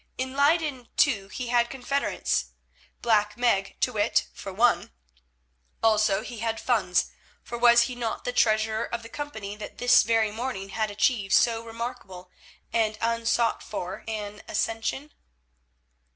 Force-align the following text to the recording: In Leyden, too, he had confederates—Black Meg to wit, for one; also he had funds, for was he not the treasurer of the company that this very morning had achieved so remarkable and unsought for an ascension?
In 0.17 0.33
Leyden, 0.35 0.89
too, 0.97 1.27
he 1.27 1.49
had 1.49 1.69
confederates—Black 1.69 3.37
Meg 3.37 3.77
to 3.81 3.93
wit, 3.93 4.29
for 4.33 4.51
one; 4.51 4.91
also 5.83 6.23
he 6.23 6.39
had 6.39 6.59
funds, 6.59 7.11
for 7.43 7.55
was 7.55 7.83
he 7.83 7.93
not 7.93 8.23
the 8.23 8.33
treasurer 8.33 8.83
of 8.83 9.03
the 9.03 9.09
company 9.09 9.55
that 9.57 9.77
this 9.77 10.01
very 10.01 10.31
morning 10.31 10.69
had 10.69 10.89
achieved 10.89 11.33
so 11.35 11.63
remarkable 11.63 12.31
and 12.73 12.97
unsought 12.99 13.61
for 13.61 14.03
an 14.07 14.41
ascension? 14.47 15.13